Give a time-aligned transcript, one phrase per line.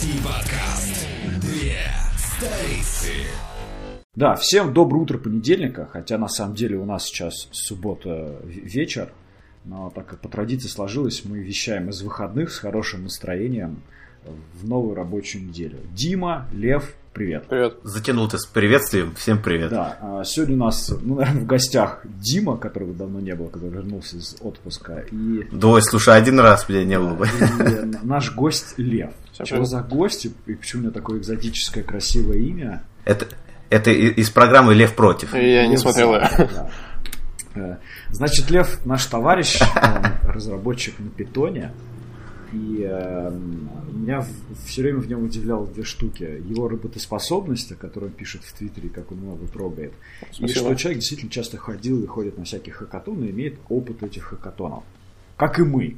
[0.00, 1.06] IT-подкаст.
[1.42, 1.76] Две
[2.16, 3.12] столицы.
[4.14, 9.12] Да, всем доброе утро понедельника, хотя на самом деле у нас сейчас суббота вечер,
[9.66, 13.82] но так как по традиции сложилось, мы вещаем из выходных с хорошим настроением
[14.54, 15.78] в новую рабочую неделю.
[15.92, 17.46] Дима, Лев, привет.
[17.48, 17.74] Привет.
[17.82, 19.14] Затянул ты с приветствием.
[19.14, 19.70] Всем привет.
[19.70, 23.68] Да, а сегодня у нас, ну, наверное, в гостях Дима, которого давно не было, когда
[23.68, 25.46] вернулся из отпуска, и...
[25.52, 27.26] Да, слушай, один раз меня не было бы.
[27.26, 29.10] и наш гость Лев.
[29.32, 29.68] Всем Что привет.
[29.68, 32.82] за гость и почему у него такое экзотическое красивое имя?
[33.04, 33.26] Это,
[33.70, 35.34] это из программы «Лев против».
[35.34, 36.28] Я не Лев смотрел ее.
[36.38, 36.70] Да.
[37.54, 37.76] Э,
[38.10, 39.58] Значит, Лев наш товарищ,
[40.24, 41.72] разработчик на питоне.
[42.52, 43.30] И э,
[43.92, 44.24] меня
[44.64, 46.22] все время в нем удивляло две штуки.
[46.22, 49.92] Его работоспособность, о которой он пишет в Твиттере, как он много трогает.
[50.22, 50.48] И Спасибо.
[50.48, 54.82] что человек действительно часто ходил и ходит на всякие хакатоны и имеет опыт этих хакатонов.
[55.36, 55.96] Как и мы.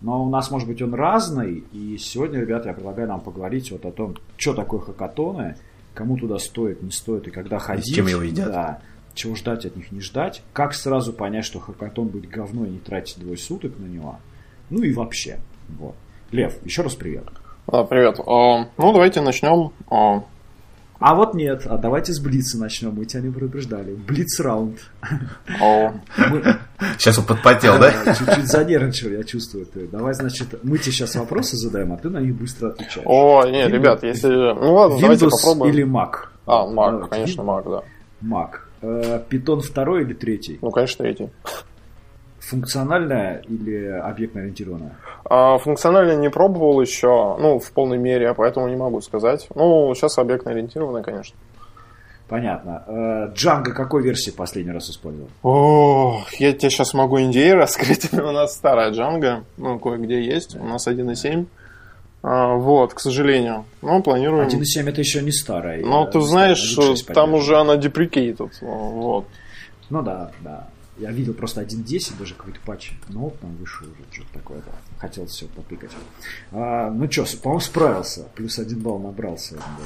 [0.00, 1.64] Но у нас, может быть, он разный.
[1.72, 5.56] И сегодня, ребята, я предлагаю нам поговорить вот о том, что такое хакатоны,
[5.94, 7.94] кому туда стоит, не стоит и когда ходить.
[7.94, 8.48] чем его едят.
[8.48, 8.82] Да,
[9.14, 10.42] чего ждать от них, не ждать.
[10.52, 14.18] Как сразу понять, что хакатон будет говно и не тратить двое суток на него.
[14.70, 15.38] Ну и вообще.
[15.78, 15.94] Вот.
[16.30, 17.24] Лев, еще раз привет.
[17.66, 18.18] Да, привет.
[18.20, 19.70] А, Ну, давайте начнем.
[19.90, 20.22] А,
[20.98, 23.92] А вот нет, а давайте с Блица начнем, мы тебя не предупреждали.
[23.94, 24.78] Блиц раунд.
[25.60, 25.94] а,
[26.30, 26.56] Мы-
[26.98, 28.14] Сейчас он подпотел, да?
[28.14, 29.66] Чуть-чуть занервничал, я чувствую.
[29.66, 29.88] Ты.
[29.88, 33.06] Давай, значит, мы тебе сейчас вопросы задаем, а ты на них быстро отвечаешь.
[33.06, 34.28] О, не, Windows- ребят, если...
[34.28, 35.74] Ну ладно, давайте Windows попробуем.
[35.74, 36.10] или Mac?
[36.46, 37.08] А, Mac, Давайте.
[37.10, 37.82] конечно, Mac, да.
[38.36, 38.50] Mac.
[38.82, 40.58] Э, Python второй или третий?
[40.62, 41.30] Ну, конечно, третий.
[42.52, 44.92] Функциональная или объектно-ориентированная?
[45.24, 49.48] А, функционально не пробовал еще, ну, в полной мере, поэтому не могу сказать.
[49.54, 51.36] Ну, сейчас объектно-ориентированный, конечно.
[52.28, 52.82] Понятно.
[52.86, 55.28] Э, Django какой версии последний раз использовал?
[55.42, 58.12] О, я тебе сейчас могу NDA раскрыть.
[58.12, 60.56] У нас старая Django, ну, кое-где есть.
[60.56, 61.46] У нас 1.7.
[62.22, 63.64] А, вот, к сожалению.
[63.80, 64.46] Но планируем...
[64.46, 65.82] 1.7 это еще не старая.
[65.84, 66.76] Ну, Я ты знаешь,
[67.06, 68.50] там уже она deprecated.
[68.60, 69.26] Вот.
[69.90, 70.68] Ну да, да.
[70.98, 72.92] Я видел просто 1.10, даже какой-то патч.
[73.08, 74.72] Ну, там вышел уже что-то такое, да.
[74.98, 75.90] Хотел все потыкать.
[76.52, 78.28] А, ну что, по-моему, справился.
[78.34, 79.66] Плюс один балл набрал сегодня.
[79.78, 79.84] да.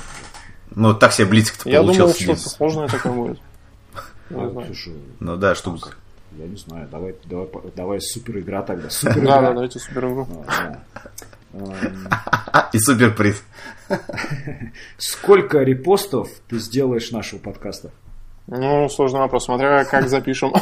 [0.75, 2.23] Ну, так себе близко-то Я думал, получился.
[2.23, 2.53] что-то Денис.
[2.53, 3.39] сложное такое будет.
[4.31, 4.67] Не А, знаю.
[4.67, 5.91] слушай, Ну да, штука.
[6.37, 8.91] я не знаю, давай, давай, давай супер игра тогда.
[8.91, 9.41] Супер Да, игра.
[9.43, 10.29] да, давайте супер игру.
[11.53, 12.09] Эм,
[12.73, 13.43] И суперприз.
[14.99, 17.91] Сколько репостов ты сделаешь нашего подкаста?
[18.49, 20.53] Ну, сложный вопрос, смотря как запишем.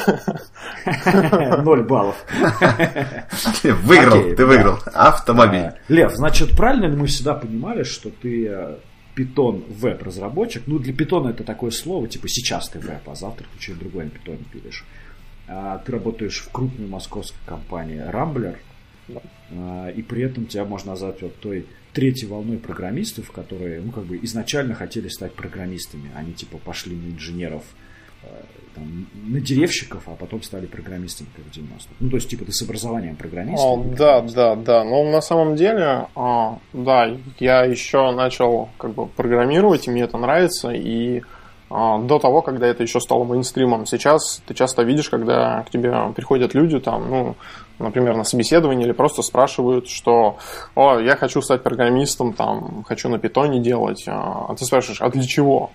[1.65, 2.17] Ноль баллов.
[3.63, 4.47] Выиграл, Окей, ты да.
[4.47, 4.79] выиграл.
[4.93, 5.61] Автомобиль.
[5.61, 8.77] А, Лев, значит, правильно ли мы всегда понимали, что ты э,
[9.15, 10.63] Python веб-разработчик?
[10.67, 14.07] Ну, для Python это такое слово, типа сейчас ты веб, а завтра ты что-то другое
[14.07, 14.85] на Python пилишь.
[15.47, 18.57] А, Ты работаешь в крупной московской компании Rambler,
[19.51, 24.05] а, и при этом тебя можно назвать вот той третьей волной программистов, которые, ну, как
[24.05, 26.11] бы изначально хотели стать программистами.
[26.15, 27.63] Они, типа, пошли на инженеров,
[28.25, 28.27] э,
[28.75, 31.95] там, на деревщиков, а потом стали программистами, как в 90-х.
[32.01, 33.65] Ну, то есть, типа, ты с образованием программиста.
[33.65, 34.35] О, да, программист.
[34.35, 34.85] да, да.
[34.85, 40.19] Но на самом деле, а, да, я еще начал как бы программировать, и мне это
[40.19, 41.23] нравится, и
[41.71, 43.87] а, до того, когда это еще стало мейнстримом.
[43.87, 47.37] Сейчас ты часто видишь, когда к тебе приходят люди, там, ну,
[47.79, 50.37] например, на собеседование или просто спрашивают, что
[50.75, 54.05] «О, я хочу стать программистом, там, хочу на питоне делать».
[54.07, 55.71] А а ты спрашиваешь, а для чего?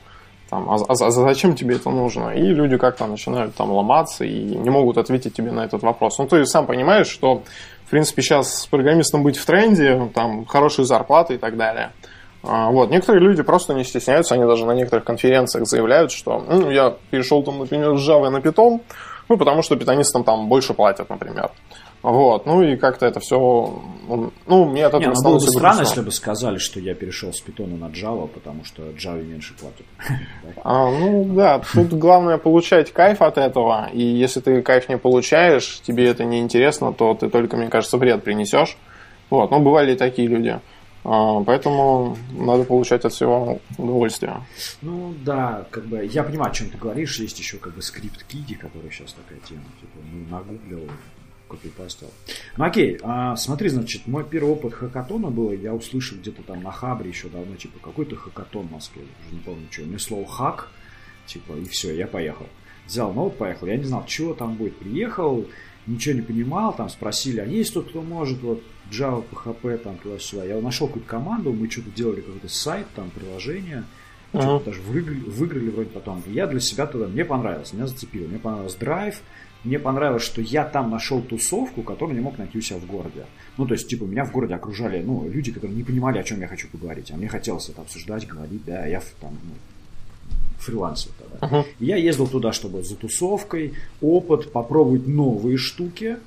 [0.50, 2.30] Там, а, а- а зачем тебе это нужно?
[2.30, 6.18] И люди как-то начинают там ломаться и не могут ответить тебе на этот вопрос.
[6.18, 7.44] Ну, ты сам понимаешь, что,
[7.86, 11.92] в принципе, сейчас программистом быть в тренде, там, хорошие зарплаты и так далее.
[12.44, 12.90] А, Вот.
[12.90, 17.44] Некоторые люди просто не стесняются, они даже на некоторых конференциях заявляют, что ну, я перешел
[17.44, 18.80] там, например, с Java на Python,
[19.28, 21.52] ну, потому что питонистам там больше платят, например.
[22.02, 25.78] Вот, ну и как-то это все, ну, мне от этого Не, ну было бы странно,
[25.78, 25.82] грустно.
[25.82, 29.86] если бы сказали, что я перешел с питона на Java, потому что Java меньше платят.
[30.64, 35.82] А, ну да, тут главное получать кайф от этого, и если ты кайф не получаешь,
[35.82, 38.78] тебе это не интересно, то ты только, мне кажется, вред принесешь.
[39.30, 40.60] Вот, ну бывали и такие люди.
[41.04, 44.42] А, поэтому надо получать от всего удовольствие.
[44.82, 47.20] Ну да, как бы я понимаю, о чем ты говоришь.
[47.20, 49.64] Есть еще как бы скрипт Киди, который сейчас такая тема.
[49.80, 50.90] Типа, ну, нагуглил,
[51.50, 52.10] копипастил.
[52.58, 56.72] Ну окей, а, смотри, значит, мой первый опыт хакатона был, я услышал где-то там на
[56.72, 59.82] Хабре еще давно, типа, какой-то хакатон в Москве, уже не помню, что.
[59.84, 60.70] Мне слово хак,
[61.26, 62.48] типа, и все, я поехал.
[62.88, 63.68] Взял ноут, поехал.
[63.68, 64.78] Я не знал, чего там будет.
[64.78, 65.46] Приехал,
[65.86, 70.46] ничего не понимал, там спросили, а есть тут кто может, вот Java, PHP, там туда-сюда.
[70.46, 73.84] Я нашел какую-то команду, мы что-то делали какой-то сайт, там приложение,
[74.34, 74.64] Ага.
[74.66, 76.24] даже выиграли, выиграли вроде потом.
[76.28, 78.28] И я для себя туда, мне понравилось, меня зацепило.
[78.28, 79.22] Мне понравился драйв,
[79.64, 83.26] мне понравилось, что я там нашел тусовку, которую не мог найти у себя в городе.
[83.58, 86.40] Ну, то есть, типа, меня в городе окружали, ну, люди, которые не понимали, о чем
[86.40, 87.12] я хочу поговорить.
[87.12, 89.54] А мне хотелось это обсуждать, говорить, да, я там, ну,
[90.60, 91.66] фрилансер тогда.
[91.80, 96.18] И я ездил туда, чтобы за тусовкой, опыт, попробовать новые штуки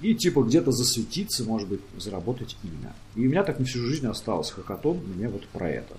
[0.00, 2.92] и, типа, где-то засветиться, может быть, заработать имя.
[3.16, 5.94] И у меня так на всю жизнь осталось хакатон, мне вот про это.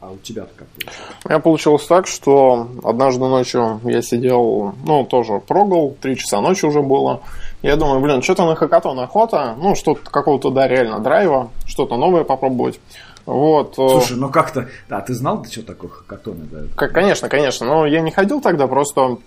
[0.00, 0.96] А у тебя-то как получилось?
[1.24, 6.64] У меня получилось так, что однажды ночью я сидел, ну, тоже прогал, три часа ночи
[6.66, 7.20] уже было.
[7.62, 12.22] Я думаю, блин, что-то на хакатон охота, ну, что-то какого-то, да, реально драйва, что-то новое
[12.22, 12.78] попробовать.
[13.26, 13.72] Вот.
[13.78, 14.68] э, Слушай, ну как-то...
[14.88, 16.44] Да, ты знал, ты что такое хакатоны?
[16.50, 16.58] Да?
[16.76, 19.18] Как- Конечно, конечно, но я не ходил тогда, просто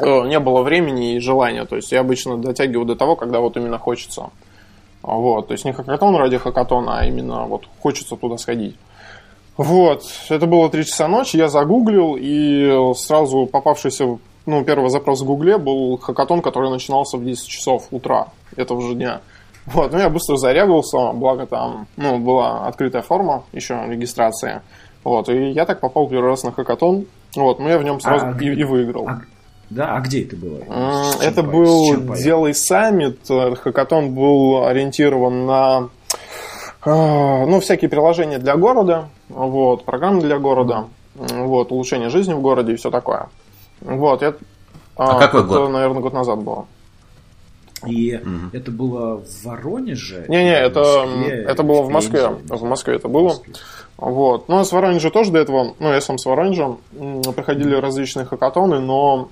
[0.00, 1.64] э, не было времени и желания.
[1.66, 4.30] То есть я обычно дотягиваю до того, когда вот именно хочется.
[5.02, 8.76] Вот, то есть не хакатон ради хакатона, а именно вот хочется туда сходить.
[9.56, 15.26] Вот, это было 3 часа ночи, я загуглил, и сразу попавшийся, ну, первый запрос в
[15.26, 19.20] гугле был хакатон, который начинался в 10 часов утра этого же дня.
[19.66, 24.60] Вот, ну, я быстро зарегался, благо там, ну, была открытая форма еще регистрации.
[25.04, 27.06] Вот, и я так попал первый раз на хакатон.
[27.36, 29.08] Вот, ну, я в нем сразу А, и, и выиграл.
[29.08, 29.20] А-
[29.70, 30.60] да, а где это было?
[30.60, 32.14] Чем Это с был чем?
[32.14, 33.18] Делай саммит.
[33.26, 35.88] Хакатон был ориентирован на
[36.84, 42.72] э, ну, всякие приложения для города, вот, программы для города, вот, улучшение жизни в городе
[42.72, 43.28] и все такое.
[43.80, 44.38] Вот, это,
[44.96, 45.70] А какой это, год?
[45.70, 46.66] наверное, год назад было.
[47.86, 48.50] И Мгм.
[48.54, 50.24] это было в Воронеже?
[50.28, 52.28] Не-не, или в это, Москве, это было в Москве.
[52.28, 53.28] В Москве это было.
[53.28, 53.54] Москве.
[53.98, 54.48] Вот.
[54.48, 58.24] Ну, а с Воронежа тоже до этого, ну, я сам с Воронежа, м, проходили различные
[58.24, 59.28] хакатоны, но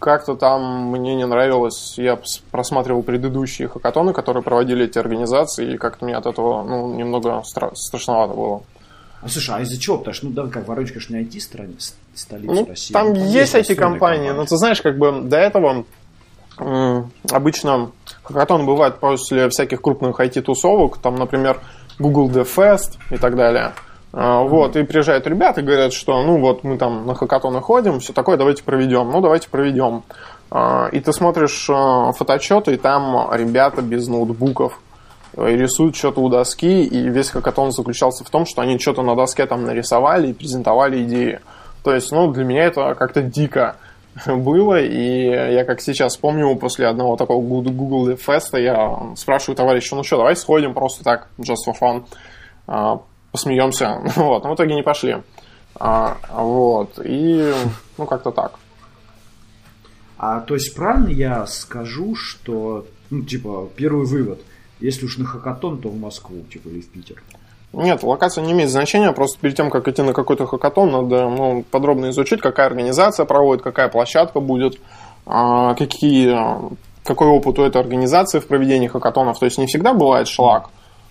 [0.00, 1.94] как-то там мне не нравилось.
[1.98, 2.18] Я
[2.50, 7.74] просматривал предыдущие хакатоны, которые проводили эти организации, и как-то мне от этого, ну, немного стра-
[7.74, 8.62] страшновато было.
[9.20, 9.98] А слушай, а из-за чего?
[9.98, 11.94] Потому что, ну, да, как Воронеж, конечно, не IT-столица
[12.42, 12.92] Ну, России.
[12.92, 15.84] там но есть эти построенные компании, но ты знаешь, как бы до этого
[17.30, 17.90] обычно
[18.22, 21.60] хакатон бывает после всяких крупных IT-тусовок, там, например,
[21.98, 23.72] Google Dev Fest и так далее.
[24.12, 28.00] А, Вот, и приезжают ребята и говорят, что ну вот мы там на хакатоны ходим,
[28.00, 29.10] все такое, давайте проведем.
[29.10, 30.02] Ну, давайте проведем.
[30.50, 34.87] А, И ты смотришь а, фотоотчеты, и там ребята без ноутбуков э,
[35.46, 39.46] рисуют что-то у доски, и весь хакатон заключался в том, что они что-то на доске
[39.46, 41.40] там нарисовали и презентовали идеи.
[41.82, 43.76] То есть, ну, для меня это как-то дико
[44.26, 50.02] было, и я как сейчас помню, после одного такого Google Fest я спрашиваю товарища, ну
[50.02, 52.04] что, давай сходим просто так, just for fun,
[52.66, 53.00] а,
[53.32, 54.00] посмеемся.
[54.16, 55.18] Вот, но в итоге не пошли.
[55.78, 57.52] А, Вот, и,
[57.96, 58.58] ну, как-то так.
[60.18, 64.40] А то есть правильно я скажу, что, ну, типа, первый вывод,
[64.80, 67.22] если уж на хакатон, то в Москву, типа, или в Питер.
[67.72, 71.64] Нет, локация не имеет значения, просто перед тем, как идти на какой-то хакатон, надо ну,
[71.70, 74.80] подробно изучить, какая организация проводит, какая площадка будет,
[75.26, 76.34] а, какие,
[77.04, 79.38] какой опыт у этой организации в проведении хакатонов.
[79.38, 80.70] То есть не всегда бывает шлак,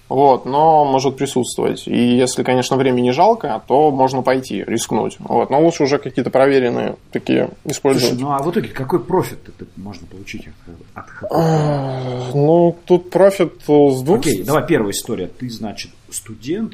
[0.09, 1.87] вот, но может присутствовать.
[1.87, 5.17] И если, конечно, времени жалко, то можно пойти, рискнуть.
[5.19, 8.09] Вот, но лучше уже какие-то проверенные такие использовать.
[8.09, 9.39] Слушай, ну а в итоге какой профит
[9.75, 10.47] можно получить
[10.93, 11.43] от- хакатона?
[11.43, 15.27] А, Ну, тут профит э, с двух Окей, давай первая история.
[15.27, 16.73] Ты, значит, студент,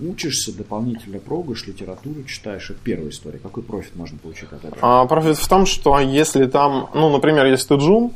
[0.00, 2.70] учишься, дополнительно прогаешь, литературу читаешь.
[2.70, 3.38] Это первая история.
[3.38, 4.78] Какой профит можно получить от этого?
[4.82, 8.12] А, профит в том, что если там, ну, например, если ты джун,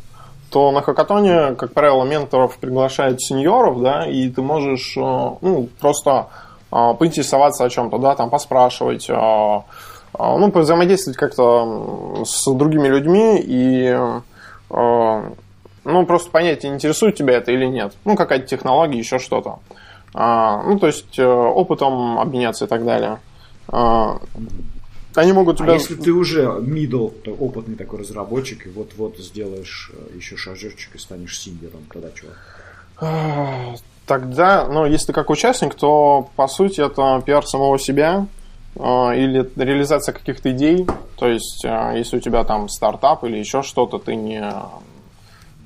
[0.52, 6.28] то на хакатоне, как правило, менторов приглашают сеньоров, да, и ты можешь, э, ну, просто
[6.70, 9.58] э, поинтересоваться о чем-то, да, там поспрашивать, э, э,
[10.18, 13.96] ну, взаимодействовать как-то с другими людьми и,
[14.70, 15.22] э,
[15.84, 17.94] ну, просто понять, интересует тебя это или нет.
[18.04, 19.58] Ну, какая-то технология, еще что-то.
[20.14, 23.20] А, ну, то есть э, опытом обменяться и так далее.
[25.14, 25.74] А, они могут А тебя...
[25.74, 30.98] если ты уже middle, то опытный такой разработчик, и вот-вот сделаешь э, еще шажочек и
[30.98, 32.30] станешь синьором, тогда чего?
[32.98, 33.74] А,
[34.06, 38.26] Тогда, ну, если ты как участник, то, по сути, это пиар самого себя
[38.78, 40.86] а, или реализация каких-то идей.
[41.16, 44.42] То есть, а, если у тебя там стартап или еще что-то, ты не,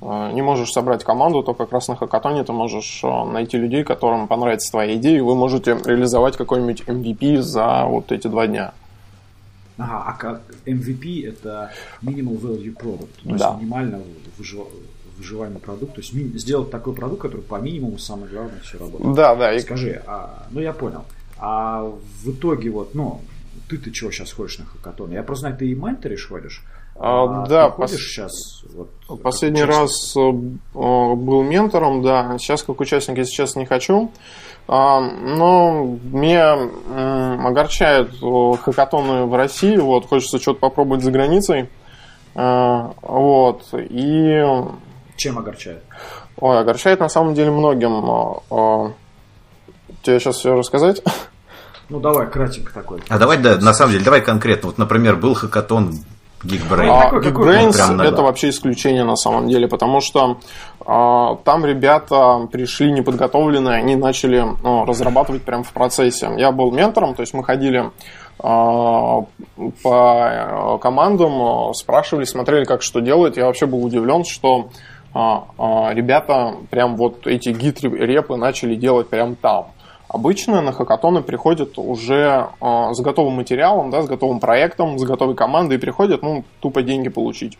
[0.01, 3.83] а, не можешь собрать команду, то как раз на хакатоне ты можешь а, найти людей,
[3.83, 8.73] которым понравится твоя идея, и вы можете реализовать какой-нибудь MVP за вот эти два дня.
[9.77, 13.55] Ага, а как MVP это minimal value product, то есть Да.
[13.55, 14.01] минимально
[14.37, 14.67] выжив-
[15.17, 19.15] выживаемый продукт, то есть сделать такой продукт, который по минимуму самое главное все работает.
[19.15, 21.05] Да, да, и Скажи, а, ну я понял.
[21.39, 21.83] А
[22.23, 23.21] в итоге вот, ну,
[23.67, 25.11] ты-то чего сейчас ходишь на хакатон?
[25.11, 26.63] Я просто знаю, ты и менторишь ходишь.
[26.99, 28.63] А, да, ты пос- сейчас?
[28.73, 30.23] Вот, как Последний раз э, э,
[30.73, 32.37] был ментором, да.
[32.39, 34.11] Сейчас как участник, если честно, не хочу.
[34.67, 36.57] А, Но меня
[36.89, 39.77] м, огорчают э, хакатоны в России.
[39.77, 41.69] Вот, хочется что-то попробовать за границей.
[42.35, 43.63] А, Вот.
[43.73, 44.43] И
[45.15, 45.83] Чем огорчает?
[46.39, 48.03] Ой, огорчает на самом деле многим.
[48.09, 48.91] а, а,
[50.03, 51.01] Тебе сейчас все рассказать?
[51.89, 53.01] Ну, давай, кратенько такой.
[53.07, 54.67] А давай, да, на самом деле, давай конкретно.
[54.67, 55.93] Вот, например, был хакатон
[56.43, 56.89] Geekbrain.
[56.89, 57.11] А?
[57.19, 58.09] Geekbrains прям надо.
[58.09, 60.37] это вообще исключение на самом деле, потому что
[60.85, 66.29] а, там ребята пришли неподготовленные, они начали ну, разрабатывать прямо в процессе.
[66.37, 67.91] Я был ментором, то есть мы ходили
[68.39, 69.21] а,
[69.81, 73.35] по э, командам, спрашивали, смотрели, как что делают.
[73.35, 74.69] Я вообще был удивлен, что
[75.13, 79.71] а, а, ребята прям вот эти гид-репы начали делать прям там.
[80.09, 85.35] Обычно на хакатоны приходят уже э, с готовым материалом, да, с готовым проектом, с готовой
[85.35, 87.57] командой и приходят, ну, тупо деньги получить.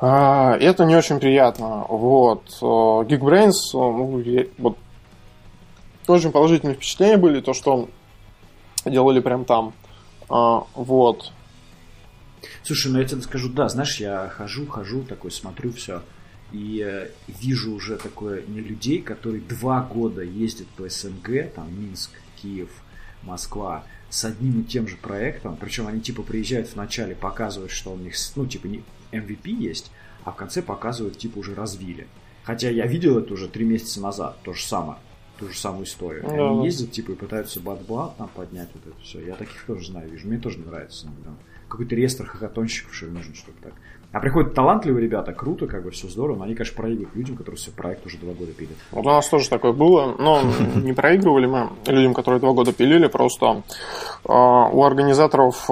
[0.00, 1.84] А, и это не очень приятно.
[1.88, 2.42] Вот.
[2.62, 4.76] Э, Geekbrains, э, ну, я- вот,
[6.06, 7.88] очень положительные впечатления были, то, что
[8.84, 9.72] делали прям там.
[10.28, 11.32] А, вот.
[12.62, 16.00] Слушай, ну я тебе скажу, да, знаешь, я хожу, хожу, такой смотрю все,
[16.52, 22.10] и э, вижу уже такое не людей, которые два года ездят по СНГ, там Минск,
[22.40, 22.70] Киев,
[23.22, 27.92] Москва, с одним и тем же проектом, причем они типа приезжают в начале, показывают, что
[27.92, 29.92] у них, ну, типа, не MVP есть,
[30.24, 32.06] а в конце показывают, типа, уже развили.
[32.42, 34.98] Хотя я видел это уже три месяца назад, то же самое,
[35.38, 36.24] ту же самую историю.
[36.24, 36.50] Да.
[36.50, 39.24] Они ездят, типа, и пытаются бат-бат там поднять вот это все.
[39.24, 40.26] Я таких тоже знаю, вижу.
[40.26, 41.06] Мне тоже не нравится.
[41.06, 41.30] иногда.
[41.70, 43.72] Какой-то реестр хакатонщиков, что ли, нужен, чтобы так.
[44.12, 47.58] А приходят талантливые ребята, круто, как бы все здорово, но они, конечно, проигрывают людям, которые
[47.58, 48.76] все проект уже два года пилят.
[48.90, 50.42] Вот у нас тоже такое было, но
[50.74, 53.62] не проигрывали мы людям, которые два года пилили, просто
[54.24, 55.70] э, у организаторов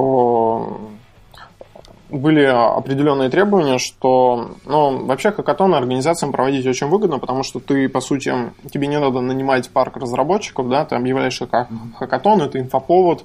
[2.10, 8.00] были определенные требования, что, ну, вообще хакатоны организациям проводить очень выгодно, потому что ты, по
[8.00, 8.32] сути,
[8.72, 13.24] тебе не надо нанимать парк разработчиков, да, ты объявляешь как хакатон, это инфоповод,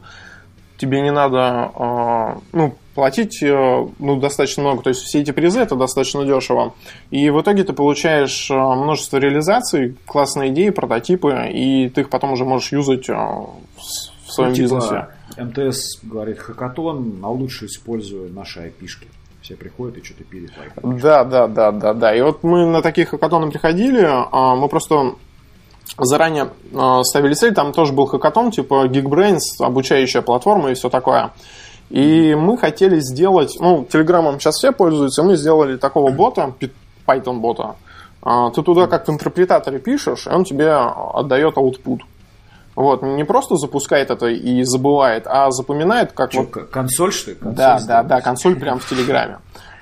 [0.83, 5.61] тебе не надо, э, ну, платить, э, ну, достаточно много, то есть все эти призы
[5.61, 6.73] это достаточно дешево.
[7.09, 12.33] И в итоге ты получаешь э, множество реализаций, классные идеи, прототипы, и ты их потом
[12.33, 15.07] уже можешь юзать э, в своем Ну, типа, бизнесе.
[15.37, 19.07] МТС говорит, хакатон, а лучше используя наши айпишки.
[19.41, 20.51] Все приходят и что-то пилят.
[20.83, 22.13] Да, да, да, да, да.
[22.13, 24.05] И вот мы на таких хакатоны приходили,
[24.57, 25.15] мы просто
[25.97, 31.31] заранее а, ставили цель, там тоже был хакатон, типа Geekbrains, обучающая платформа и все такое.
[31.89, 36.71] И мы хотели сделать, ну, Телеграмом сейчас все пользуются, мы сделали такого бота, пи-
[37.05, 37.75] Python бота.
[38.23, 41.99] А, Ты туда как в интерпретаторе пишешь, и он тебе отдает output.
[42.75, 47.35] Вот, не просто запускает это и забывает, а запоминает, как Чё, вот консоль, что ли?
[47.35, 49.37] Консоль да, да, да, консоль прям в Телеграме.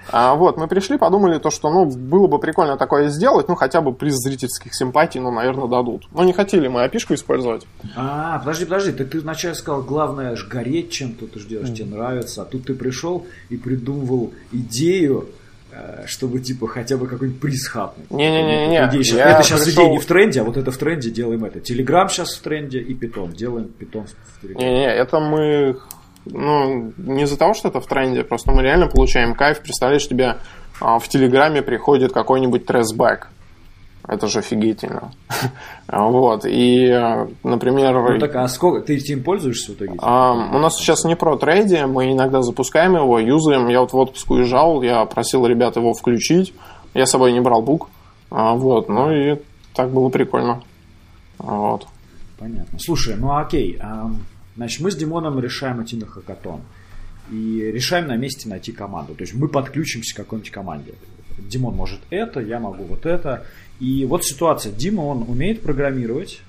[0.10, 3.82] А, вот, мы пришли, подумали то, что, ну, было бы прикольно такое сделать, ну, хотя
[3.82, 6.08] бы приз зрительских симпатий, ну, наверное, дадут.
[6.12, 7.66] Но не хотели мы опишку использовать.
[7.96, 12.42] А, подожди, подожди, так ты вначале сказал, главное ж гореть чем-то, ты ждешь, тебе нравится,
[12.42, 15.30] а тут ты пришел и придумывал идею,
[15.72, 18.08] э, чтобы типа хотя бы какой-нибудь приз хапнуть.
[19.16, 21.60] Я это сейчас пришел- идея не в тренде, а вот это в тренде делаем это.
[21.60, 23.32] Телеграм сейчас в тренде и питон.
[23.32, 24.70] Делаем питон в Телеграме.
[24.70, 25.78] Не-не, это мы,
[26.26, 29.62] ну, не из-за того, что это в тренде, просто мы реально получаем кайф.
[29.62, 30.38] Представляешь, тебе
[30.80, 33.30] а, в Телеграме приходит какой-нибудь тресбэк.
[34.08, 35.12] Это же офигительно.
[35.88, 36.90] Вот, и,
[37.44, 38.14] например...
[38.14, 39.96] Ну так, а сколько ты этим пользуешься в итоге?
[39.98, 43.68] А, у нас сейчас не про трейде, мы иногда запускаем его, юзаем.
[43.68, 46.54] Я вот в отпуск уезжал, я просил ребят его включить.
[46.94, 47.90] Я с собой не брал бук.
[48.30, 49.40] А, вот, ну и
[49.74, 50.64] так было прикольно.
[51.38, 51.88] Вот.
[52.40, 52.80] Понятно.
[52.80, 53.78] Слушай, ну окей.
[54.56, 56.62] Значит, мы с Димоном решаем идти на хакатон.
[57.32, 59.16] И решаем на месте найти команду.
[59.16, 60.94] То есть мы подключимся к какой-нибудь команде.
[61.38, 63.46] Димон может это, я могу вот это.
[63.80, 64.72] И вот ситуация.
[64.72, 66.42] Дима, он умеет программировать,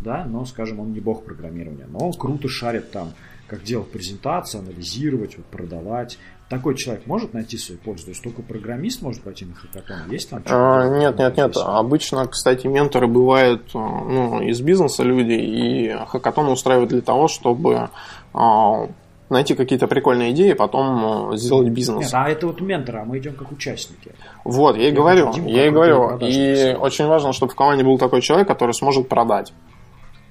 [0.00, 1.86] да, но, скажем, он не бог программирования.
[1.90, 3.12] Но он круто шарит там,
[3.46, 6.18] как делать презентации, анализировать, вот, продавать.
[6.48, 8.04] Такой человек может найти свою пользу?
[8.04, 10.10] То есть только программист может пойти на хакатон?
[10.10, 11.56] Есть там А, нет, нет, нет.
[11.58, 17.90] Обычно, кстати, менторы бывают э, ну, из бизнеса люди, и хакатон устраивают для того, чтобы
[18.32, 18.88] а,
[19.28, 22.04] найти какие-то прикольные идеи, потом э, сделать бизнес.
[22.04, 24.12] Нет, а это вот менторы, а мы идем как участники.
[24.44, 26.18] Вот, я и говорю, я и говорю.
[26.20, 29.52] И очень важно, чтобы в команде был такой человек, который сможет продать.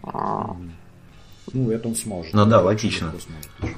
[0.02, 0.56] А,
[1.54, 2.34] Ну, это он сможет.
[2.34, 3.12] Ну да, логично.
[3.12, 3.78] сможет.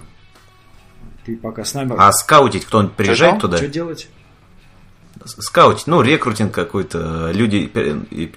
[1.29, 1.93] Ты пока с нами...
[1.95, 3.57] А скаутить кто-нибудь приезжает туда?
[3.57, 4.09] Что делать?
[5.23, 7.29] Скаутить, ну, рекрутинг какой-то.
[7.31, 7.71] Люди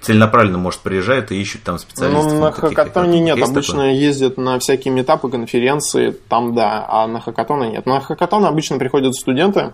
[0.01, 2.33] целенаправленно, может, приезжают и ищут там специалистов.
[2.33, 3.37] Ну, на таких хакатоне нет.
[3.37, 3.93] Есть Обычно такое?
[3.93, 7.87] ездят на всякие метапы, конференции, там да, а на хакатоны нет.
[7.87, 9.73] На хакатоны обычно приходят студенты,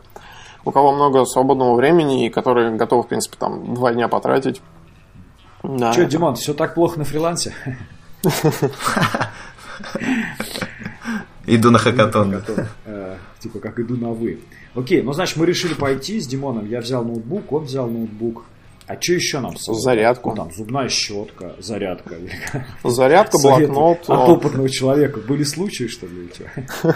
[0.63, 4.61] у кого много свободного времени и которые готовы, в принципе, там два дня потратить.
[5.63, 5.93] Да.
[5.93, 7.53] Че, Димон, все так плохо на фрилансе?
[11.55, 12.41] Иду на хакатон.
[12.85, 14.39] Э, Типа, как иду на вы.
[14.75, 16.67] Окей, ну, значит, мы решили пойти с Димоном.
[16.67, 18.43] Я взял ноутбук, он взял ноутбук.
[18.85, 19.55] А что еще нам?
[19.55, 19.81] с собой?
[19.81, 20.29] Зарядку.
[20.31, 22.15] Ну, там, зубная щетка, зарядка.
[22.83, 23.99] Зарядка, блокнот.
[24.07, 25.19] От э, опытного человека.
[25.19, 26.51] Были случаи, что ли, у тебя?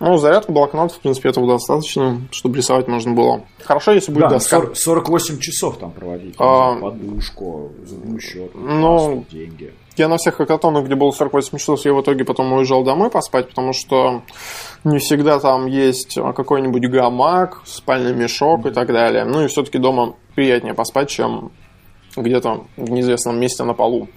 [0.00, 3.44] Ну, зарядка, блокнот, в принципе, этого достаточно, чтобы рисовать можно было.
[3.64, 4.58] Хорошо, если будет Да, доска.
[4.58, 6.34] 40 48 часов там проводить.
[6.38, 9.72] А, Подушку, зубную щетку, ну, деньги.
[9.98, 13.48] Я на всех хакатонах, где было 48 часов, я в итоге потом уезжал домой поспать,
[13.48, 14.22] потому что
[14.84, 19.24] не всегда там есть какой-нибудь гамак, спальный мешок и так далее.
[19.24, 21.50] Ну и все-таки дома приятнее поспать, чем
[22.16, 24.08] где-то в неизвестном месте на полу.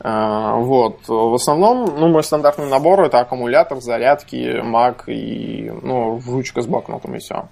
[0.00, 1.06] А, Вот.
[1.08, 7.16] В основном, ну, мой стандартный набор это аккумулятор, зарядки, мак и, ну, ручка с блокнотом
[7.16, 7.48] и все.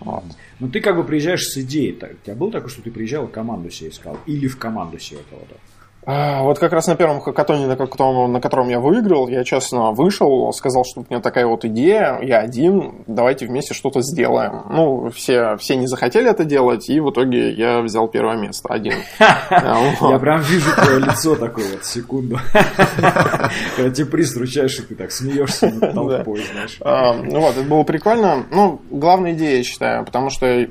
[0.00, 0.24] Вот.
[0.58, 1.92] Ну, ты как бы приезжаешь с идеей.
[1.92, 4.18] У тебя было такое, что ты приезжал и команду себе искал?
[4.26, 5.54] Или в команду себе кого-то?
[6.04, 9.92] А, Вот как раз на первом хакатоне, на котором, на котором я выиграл, я честно
[9.92, 14.64] вышел, сказал, что у меня такая вот идея, я один, давайте вместе что-то сделаем.
[14.68, 18.94] Ну, все, все не захотели это делать, и в итоге я взял первое место один.
[19.20, 22.38] Я прям вижу твое лицо такое вот, секунду.
[23.76, 26.78] Когда тебе приз вручаешь, и ты так смеешься над толпой, знаешь.
[26.80, 28.44] А, ну Вот, это было прикольно.
[28.50, 30.66] Ну, главная идея, я считаю, потому что,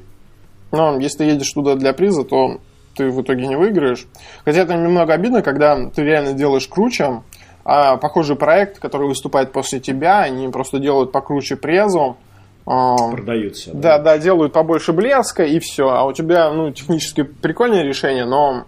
[0.72, 2.60] ну, если ты едешь туда для приза, то
[2.96, 4.06] ты в итоге не выиграешь.
[4.46, 7.22] Хотя это немного обидно, когда ты реально делаешь круче,
[7.64, 12.18] а похожий проект, который выступает после тебя, они просто делают покруче презу,
[12.66, 13.72] а, Продаются.
[13.74, 15.90] да, да, делают побольше блеска и все.
[15.90, 18.66] А у тебя, ну, технически прикольное решение, но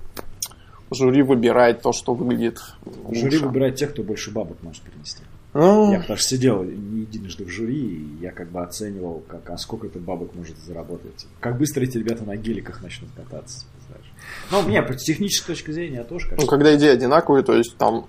[0.92, 2.60] жюри выбирает то, что выглядит
[3.10, 3.46] Жюри лучше.
[3.48, 5.24] выбирает тех, кто больше бабок может принести.
[5.53, 9.48] Ну, Я потому что сидел не единожды в жюри, и я как бы оценивал, как,
[9.51, 11.27] а сколько это бабок может заработать.
[11.39, 13.65] Как быстро эти ребята на геликах начнут кататься.
[14.51, 16.50] Ну, не, с технической точки зрения тоже, ну, конечно.
[16.50, 18.08] когда идеи одинаковые, то есть там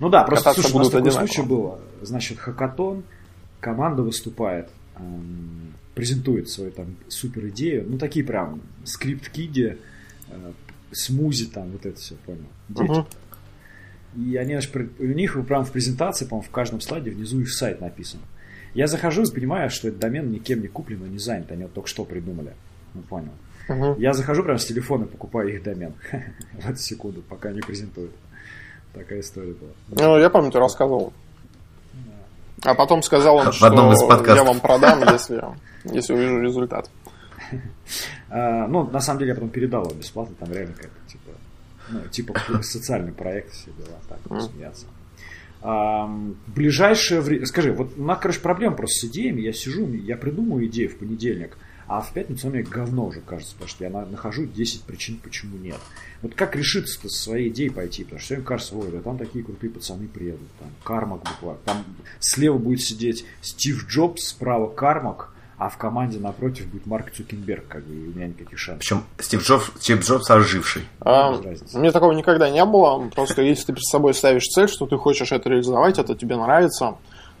[0.00, 1.26] Ну да, просто, слушай, у нас такой одинаково.
[1.26, 1.78] случай был.
[2.02, 3.04] Значит, хакатон,
[3.60, 7.86] команда выступает, эм, презентует свою там супер идею.
[7.88, 9.78] Ну, такие прям скрипт-киди,
[10.28, 10.52] э,
[10.92, 12.46] смузи там, вот это все, понял.
[12.68, 12.90] Дети.
[12.90, 13.06] Мгм.
[14.16, 14.58] И они,
[14.98, 18.20] у них прям в презентации, по-моему, в каждом слайде внизу их сайт написан.
[18.74, 21.50] Я захожу и понимаю, что этот домен никем не куплен, но не занят.
[21.50, 22.54] Они вот только что придумали.
[22.94, 23.32] Ну, понял.
[23.68, 23.98] Мгм.
[23.98, 25.94] Я захожу прям с телефона и покупаю их домен.
[26.52, 28.12] В эту секунду, пока не презентуют.
[28.94, 29.70] Такая история была.
[29.88, 31.12] Ну, я помню, ты рассказывал.
[32.62, 35.42] А потом сказал он, В одном из что я вам продам, если,
[35.84, 36.90] если увижу результат.
[38.28, 41.30] А, ну, на самом деле, я потом передал его бесплатно, там реально как-то, типа,
[41.88, 44.86] ну, типа социальный проект, все дела, так, смеяться.
[45.62, 47.46] В ближайшее время...
[47.46, 49.40] Скажи, вот у нас, короче, проблема просто с идеями.
[49.42, 51.56] Я сижу, я придумаю идею в понедельник,
[51.88, 55.56] а в пятницу мне говно уже кажется, потому что я на- нахожу 10 причин, почему
[55.56, 55.78] нет.
[56.22, 58.04] Вот как решиться-то со своей идеей пойти?
[58.04, 61.60] Потому что всем кажется, ой, да там такие крутые пацаны приедут, там Кармак буквально.
[61.64, 61.84] Там
[62.18, 67.84] слева будет сидеть Стив Джобс, справа Кармак, а в команде напротив будет Марк Цукенберг, как
[67.84, 68.80] бы, и у меня никаких шансов.
[68.80, 70.82] Причем Стив Джобс, Стив Джобс оживший.
[71.00, 73.08] А, у меня такого никогда не было.
[73.08, 76.96] Просто если ты перед собой ставишь цель, что ты хочешь это реализовать, это тебе нравится.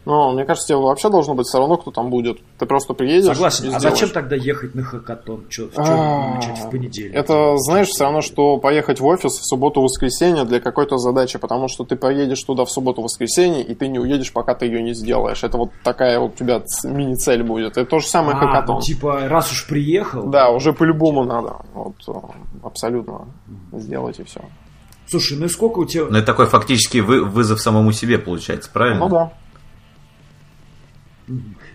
[0.06, 2.38] Но мне кажется, тебе вообще должно быть все равно, кто там будет.
[2.58, 3.70] Ты просто приедешь Согласен.
[3.70, 5.46] и А зачем тогда ехать на хакатон?
[5.48, 7.14] Чё, в чем А, начать в понедельник?
[7.16, 11.82] Это, знаешь, все равно, что поехать в офис в субботу-воскресенье для какой-то задачи, потому что
[11.84, 15.42] ты поедешь туда в субботу-воскресенье, и ты не уедешь, пока ты ее не сделаешь.
[15.42, 17.72] Это вот такая вот у тебя мини-цель будет.
[17.76, 18.76] Это то же самое А, хакатон.
[18.76, 20.22] ну, типа, раз уж приехал.
[20.28, 21.56] Да, уже по-любому надо.
[21.74, 22.12] Вот, э,
[22.62, 23.26] абсолютно
[23.72, 24.40] сделать и все.
[25.08, 26.04] Слушай, ну и сколько у тебя...
[26.10, 29.00] Но это такой фактически вы- вызов самому себе получается, правильно?
[29.00, 29.32] Ну да.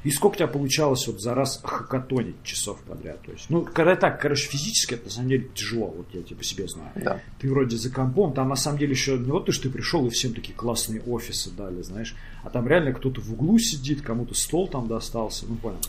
[0.03, 3.21] И сколько у тебя получалось вот за раз хакатонить часов подряд?
[3.21, 6.37] То есть, ну, когда так, короче, физически это на самом деле тяжело, вот я тебе
[6.37, 6.91] по себе знаю.
[6.95, 7.21] Да.
[7.39, 10.05] Ты вроде за компом, там на самом деле еще не вот то, что ты пришел
[10.07, 14.33] и всем такие классные офисы дали, знаешь, а там реально кто-то в углу сидит, кому-то
[14.33, 15.79] стол там достался, ну понял.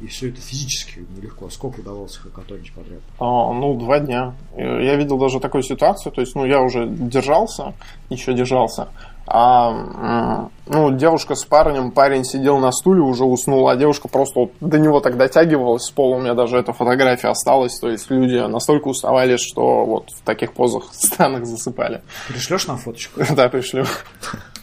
[0.00, 1.50] И все это физически нелегко.
[1.50, 3.00] Сколько удавалось хакатонить подряд?
[3.18, 4.34] А, ну, два дня.
[4.56, 7.74] Э, Я видел даже такую ситуацию, то есть, ну, я уже держался,
[8.08, 8.88] еще держался,
[9.26, 14.52] а, ну, девушка с парнем, парень сидел на стуле, уже уснул, а девушка просто вот
[14.60, 18.36] до него так дотягивалась с пола, у меня даже эта фотография осталась, то есть, люди
[18.48, 22.02] настолько уставали, что вот в таких позах странных засыпали.
[22.28, 23.20] Пришлешь нам фоточку?
[23.36, 23.84] Да, пришлю.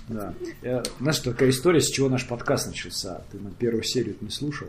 [0.09, 0.33] Да.
[0.99, 3.21] Знаешь, такая история, с чего наш подкаст начался.
[3.31, 4.67] Ты на первую серию не слушал.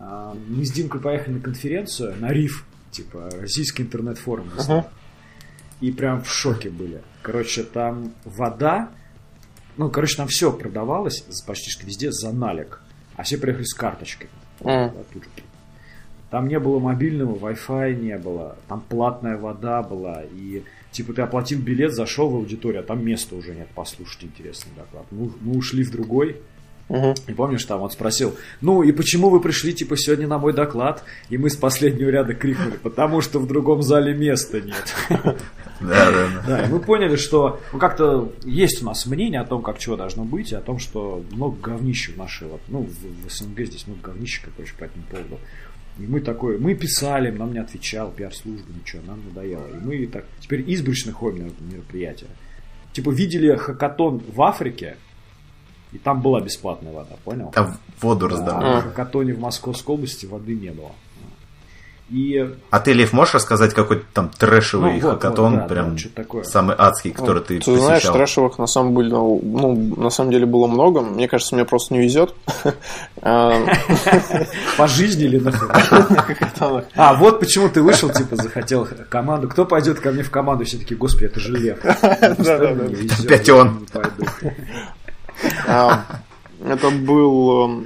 [0.00, 4.50] А, Мы с Димкой поехали на конференцию, на РИФ, типа Российский интернет-форум.
[4.58, 4.88] Ага.
[5.80, 7.02] И прям в шоке были.
[7.22, 8.90] Короче, там вода,
[9.76, 12.80] ну, короче, там все продавалось почти что везде за налик.
[13.16, 13.74] А все приехали с
[15.12, 15.30] тут же.
[16.30, 21.60] Там не было мобильного, Wi-Fi не было, там платная вода была, и типа ты оплатил
[21.60, 25.06] билет, зашел в аудиторию, а там места уже нет послушать интересный доклад.
[25.10, 26.40] Мы, мы ушли в другой,
[27.28, 31.04] И помнишь, там он спросил, ну и почему вы пришли, типа, сегодня на мой доклад?
[31.28, 34.94] И мы с последнего ряда крикнули, потому что в другом зале места нет.
[35.80, 36.42] Да, да, да.
[36.46, 39.96] Да, и мы поняли, что ну, как-то есть у нас мнение о том, как чего
[39.96, 43.60] должно быть, и о том, что много говнища в нашей, вот, ну, в, в СНГ
[43.60, 45.38] здесь много говнища, короче, по этому поводу.
[45.98, 49.66] И мы такой, мы писали, нам не отвечал пиар-служба, ничего, нам надоело.
[49.68, 52.28] И мы так теперь избрачно ходим на мероприятия.
[52.92, 54.96] Типа видели хакатон в Африке,
[55.92, 57.50] и там была бесплатная вода, понял?
[57.52, 58.80] Там воду А раздавали.
[58.80, 60.90] в хакатоне в Московской области воды не было.
[62.10, 65.94] И А ты, Лев, можешь рассказать какой-то там трэшевый Ну, вот, хакатон, вот, да, прям
[65.94, 66.42] да, такое.
[66.42, 68.14] самый адский, который ты, Ты знаешь, посещал?
[68.14, 71.02] трэшевых на самом деле, ну, на самом деле было много.
[71.02, 72.34] Мне кажется, мне просто не везет.
[73.22, 73.52] А,
[74.78, 76.86] по жизни или на хакатонах.
[76.96, 79.46] А, вот почему ты вышел, типа, захотел команду.
[79.48, 80.64] Кто пойдет ко мне в команду?
[80.64, 81.78] Все таки господи, это же Лев.
[81.84, 83.86] Везет, Опять он.
[85.66, 86.04] А,
[86.64, 87.84] Это был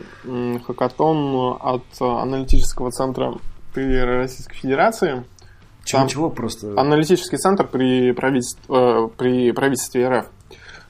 [0.66, 3.34] хакатон от аналитического центра
[3.72, 5.10] при Российской Федерации.
[5.12, 5.26] Там-
[6.08, 6.72] Чего-чего просто...
[6.80, 10.26] Аналитический центр при правительстве, э, при правительстве РФ.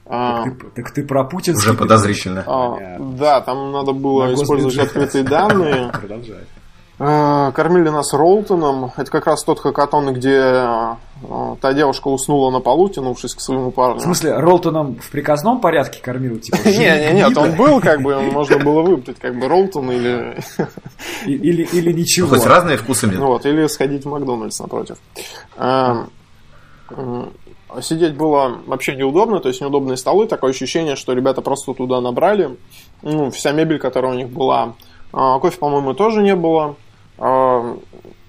[0.05, 2.43] А, Так ты- Так ты про Путин Уже подозрительно.
[2.47, 5.91] а, да, там надо было На использовать открытые данные.
[5.93, 6.45] Продолжай.
[6.97, 8.91] А, Кормили нас Ролтоном.
[8.95, 10.97] Это как раз тот хакатон, где а,
[11.59, 13.99] та девушка уснула на полу, тянувшись к своему парню.
[13.99, 18.21] В смысле, Ролтоном в приказном порядке кормил, типа, Не, не, нет, он был, как бы,
[18.21, 20.37] можно было выбрать, как бы, Ролтон или,
[21.25, 22.29] Или, или ничего.
[22.29, 23.17] Хоть разные вкусы мне.
[23.17, 24.97] ну вот, или сходить в Макдональдс напротив.
[25.57, 26.05] А,
[26.91, 27.31] м,
[27.81, 32.55] Сидеть было вообще неудобно, то есть неудобные столы, такое ощущение, что ребята просто туда набрали.
[33.01, 34.75] Ну, вся мебель, которая у них была.
[35.11, 36.75] А, Кофе, по-моему, тоже не было.
[37.17, 37.77] А,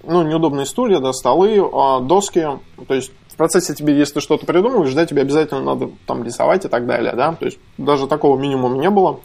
[0.09, 2.47] Ну, неудобные стулья, да, столы, а, доски.
[2.87, 6.65] То есть в процессе тебе, если ты что-то придумываешь, да, тебе обязательно надо там рисовать
[6.65, 7.33] и так далее, да.
[7.33, 9.19] То есть даже такого минимума не было.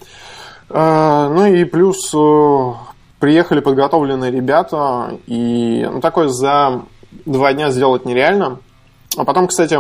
[0.69, 2.74] А, Ну и плюс э,
[3.19, 6.82] приехали подготовленные ребята, и ну, такое за
[7.26, 8.60] два дня сделать нереально.
[9.17, 9.78] А потом, кстати,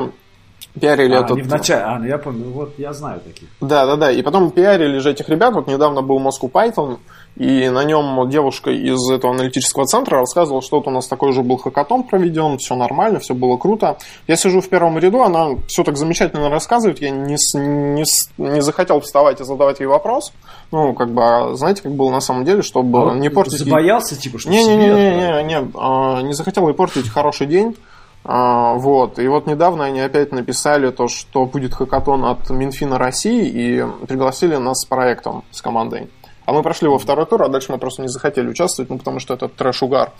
[0.79, 1.37] пиарили А, этот...
[1.37, 1.83] не в начале.
[1.83, 2.21] А, ну я.
[2.23, 3.49] Ну Вот я знаю таких.
[3.59, 4.11] Да, да, да.
[4.11, 5.53] И потом пиарили же этих ребят.
[5.53, 6.99] Вот недавно был Moscow Python,
[7.37, 11.41] и на нем девушка из этого аналитического центра рассказывала, что вот у нас такой же
[11.41, 13.97] был хакатон проведен, все нормально, все было круто.
[14.27, 18.03] Я сижу в первом ряду, она все так замечательно рассказывает, я не, не,
[18.37, 20.33] не захотел вставать и задавать ей вопрос.
[20.71, 23.59] Ну, как бы, а знаете, как было на самом деле, чтобы А не портить...
[23.59, 27.75] Забоялся, типа, что не-не-не, не, а, не захотел ей портить хороший день.
[28.23, 29.19] А, Вот.
[29.19, 34.57] И вот недавно они опять написали то, что будет хакатон от Минфина России и пригласили
[34.57, 36.09] нас с проектом, с командой.
[36.51, 39.21] А мы прошли во второй тур, а дальше мы просто не захотели участвовать, ну потому
[39.21, 40.11] что это трэш-угар.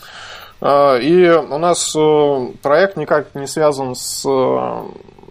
[0.61, 4.83] А, И у нас э, проект никак не связан с э,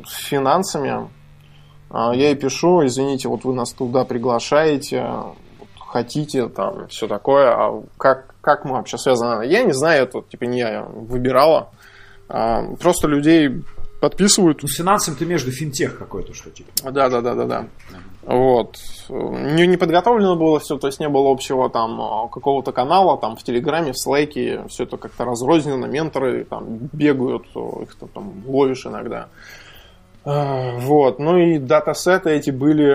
[0.07, 1.09] финансами.
[1.89, 5.11] А, Я ей пишу, извините, вот вы нас туда приглашаете,
[5.79, 9.47] хотите, там, все такое, а как, как мы вообще связаны?
[9.47, 11.71] Я не знаю, это типа не я выбирала.
[12.29, 13.65] А, Просто людей
[14.03, 14.61] подписывают.
[14.61, 16.71] Ну, с финансами ты между финтех какой-то, что типа.
[16.91, 17.65] Да, да, да, да, да.
[18.23, 18.77] Вот.
[19.09, 23.35] Не, не подготовлено было все, то есть не было общего там а, какого-то канала, там
[23.35, 28.85] в Телеграме, в Слайке, все это как-то разрозненно, менторы там бегают, их там, там ловишь
[28.85, 29.29] иногда.
[30.25, 31.19] А, Вот.
[31.19, 32.93] Ну и датасеты эти были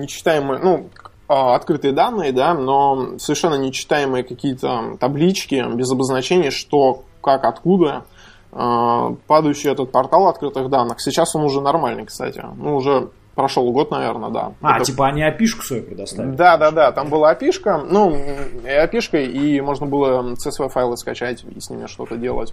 [0.00, 0.88] нечитаемые, ну,
[1.28, 8.04] а, открытые данные, да, но совершенно нечитаемые какие-то таблички без обозначения, что, как, откуда,
[8.50, 11.00] падающий этот портал открытых данных.
[11.00, 12.44] Сейчас он уже нормальный, кстати.
[12.56, 14.52] Ну, уже прошел год, наверное, да.
[14.60, 16.34] А, Это- типа они опишку свою предоставили?
[16.36, 18.16] да, да, да, там была опишка, ну,
[18.64, 22.52] и опишка, и можно было CSV-файлы скачать и с ними что-то делать.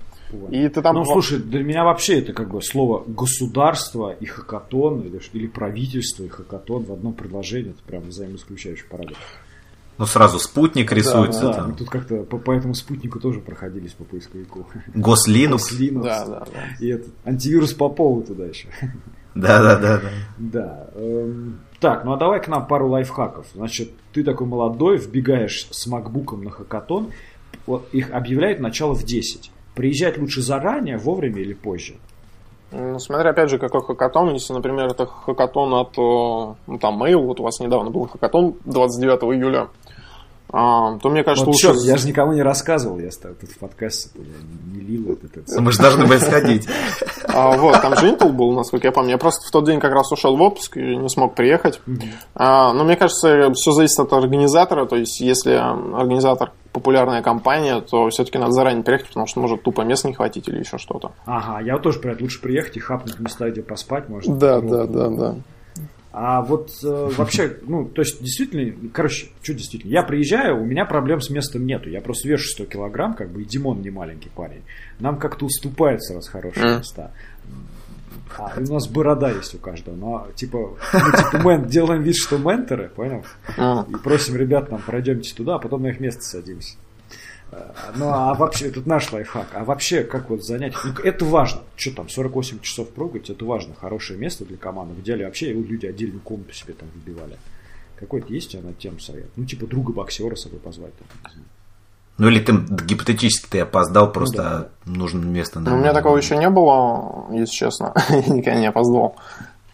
[0.50, 0.96] И ты там...
[0.96, 6.24] Ну, слушай, для меня вообще это как бы слово государство и хакатон, или, или правительство
[6.24, 9.20] и хакатон в одном предложении, это прям взаимоисключающий парадокс.
[9.98, 13.92] Ну, сразу спутник рисуется, да, там, мы тут как-то по, по этому спутнику тоже проходились
[13.92, 14.66] по поисковику.
[14.96, 15.74] Гослинукс.
[15.78, 16.04] Linux.
[16.04, 16.62] Да, да, да.
[16.80, 18.70] И этот антивирус Попова туда еще.
[19.36, 20.02] Да-да-да.
[20.38, 20.88] Да.
[20.96, 23.48] эм, так, ну а давай к нам пару лайфхаков.
[23.54, 27.12] Значит, ты такой молодой, вбегаешь с макбуком на хакатон,
[27.66, 29.52] вот их объявляют начало в 10.
[29.76, 31.96] Приезжать лучше заранее, вовремя или позже?
[32.72, 34.34] Ну, смотря, опять же, какой хакатон.
[34.34, 38.56] Если, например, это хакатон от, э, ну, там, Mail, вот у вас недавно был хакатон
[38.66, 39.70] 29 июля,
[40.52, 41.68] а, то мне кажется, Вот лучше...
[41.68, 44.24] чёрт, я же никому не рассказывал, я тут в подкасте я
[44.74, 45.62] не, лил вот это.
[45.62, 46.68] Мы же должны были сходить.
[47.34, 49.12] А, вот, там же Intel был, насколько я помню.
[49.12, 51.82] Я просто в тот день как раз ушел в отпуск и не смог приехать.
[52.36, 54.86] А, но мне кажется, все зависит от организатора.
[54.86, 59.82] То есть, если организатор популярная компания, то все-таки надо заранее приехать, потому что может тупо
[59.82, 61.12] мест не хватить или еще что-то.
[61.26, 62.24] Ага, я вот тоже про это.
[62.24, 64.36] Лучше приехать и хапнуть места, где поспать можно.
[64.36, 65.36] Да, да, да, да.
[66.12, 70.86] А вот э, вообще, ну, то есть, действительно, короче, что действительно, я приезжаю, у меня
[70.86, 71.90] проблем с местом нету.
[71.90, 74.64] Я просто вешу 100 килограмм, как бы, и Димон не маленький парень.
[75.00, 77.12] Нам как-то уступают сразу хорошие места.
[78.38, 79.96] А, у нас борода есть у каждого.
[79.96, 83.24] Но, типа, мы, типа, мен, делаем вид, что менторы, понял?
[83.58, 83.84] М.
[83.84, 86.76] И просим ребят, нам пройдемте туда, а потом на их место садимся.
[87.52, 89.48] А, Ну, а вообще, это наш лайфхак.
[89.54, 90.74] А вообще, как вот занять?
[90.84, 91.62] Ну, это важно.
[91.76, 93.74] Что там, 48 часов прогать, это важно.
[93.76, 94.94] Хорошее место для команды.
[94.96, 97.38] В идеале вообще люди отдельную комнату себе там выбивали.
[97.98, 99.30] Какой-то есть у тебя на тему совет?
[99.36, 100.94] Ну, типа друга боксера с собой позвать.
[100.98, 101.32] Там.
[102.18, 105.00] Ну или ты гипотетически ты опоздал, просто Ну да.
[105.00, 105.60] нужно место.
[105.62, 107.94] Ну, у меня такого еще не было, если честно.
[108.10, 109.16] Я никогда не опоздал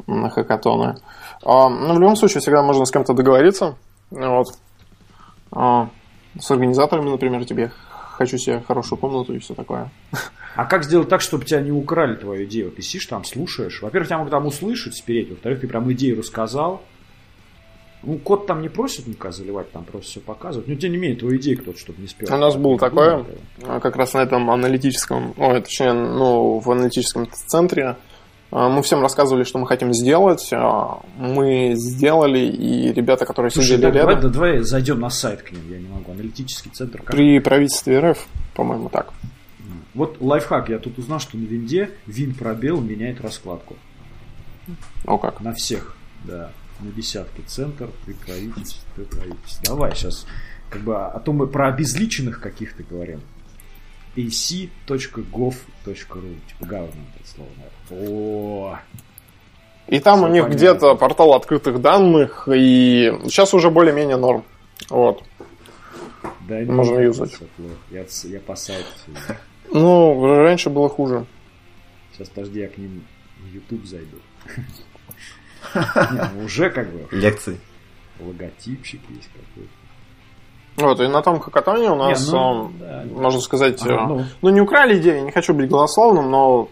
[0.07, 0.97] на хакатоны.
[1.43, 3.75] А, ну, в любом случае, всегда можно с кем-то договориться.
[4.11, 4.47] Вот.
[5.51, 5.89] А,
[6.39, 7.71] с организаторами, например, тебе
[8.17, 9.89] хочу себе хорошую комнату и все такое.
[10.55, 12.71] А как сделать так, чтобы тебя не украли твою идею?
[12.71, 13.81] Ты сидишь там, слушаешь.
[13.81, 15.29] Во-первых, тебя могут там услышать, спереть.
[15.29, 16.81] Во-вторых, ты прям идею рассказал.
[18.03, 20.67] Ну, код там не просит никак заливать, там просто все показывать.
[20.67, 22.33] Но тем не менее, твою идею кто-то, чтобы не спел.
[22.33, 23.25] У нас было такое,
[23.63, 27.97] а, как раз на этом аналитическом, ой, точнее, ну, в аналитическом центре.
[28.51, 30.49] А, Мы всем рассказывали, что мы хотим сделать.
[30.53, 35.09] а, Мы сделали, и ребята, которые Слушай, сидели да, давай, рядом, да, давай зайдем на
[35.09, 36.11] сайт к ним, я не могу.
[36.11, 36.99] Аналитический центр.
[36.99, 37.15] как?
[37.15, 39.13] при правительстве РФ, по-моему, так.
[39.93, 43.77] Вот лайфхак, я тут узнал, что на винде вин пробел меняет раскладку.
[45.05, 45.39] О как.
[45.41, 46.51] На всех, да.
[46.81, 49.63] На десятке центр, при правительстве, при правительстве.
[49.65, 50.25] Давай сейчас,
[50.69, 53.21] как бы, а то мы про обезличенных каких-то говорим.
[54.15, 57.49] ac.gov.ru Типа government это слово,
[57.89, 58.09] наверное.
[58.09, 58.79] О,
[59.87, 60.57] И там Всё у них понятно.
[60.57, 64.43] где-то портал открытых данных, и сейчас уже более-менее норм.
[64.89, 65.23] Вот.
[66.47, 67.37] да не Можно юзать.
[67.91, 68.87] Я, я по сайту.
[69.71, 71.25] Ну, раньше было хуже.
[72.13, 73.03] Сейчас, подожди, я к ним
[73.39, 74.17] в YouTube зайду.
[75.73, 77.59] Ну уже как бы Лекции.
[78.19, 79.69] логотипчик есть какой-то.
[80.77, 83.03] Вот, и на том хакатоне у нас, Не, ну, да.
[83.13, 84.25] можно сказать, Ага, э, ну.
[84.41, 86.67] ну не украли идеи, не хочу быть голословным, но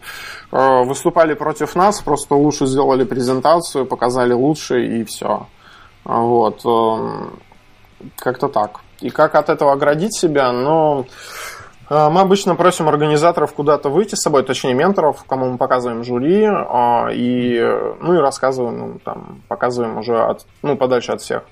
[0.51, 5.47] э, выступали против нас, просто лучше сделали презентацию, показали лучше и все.
[6.03, 6.65] Вот.
[6.65, 7.39] эм,
[8.17, 8.81] Как-то так.
[8.99, 10.51] И как от этого оградить себя?
[10.51, 11.05] Ну,
[11.89, 16.43] э, мы обычно просим организаторов куда-то выйти с собой, точнее менторов, кому мы показываем жюри,
[16.45, 21.43] а, и, э, ну и рассказываем, ну, там, показываем уже от, ну, подальше от всех.